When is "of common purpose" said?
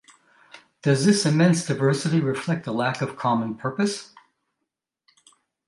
3.03-4.15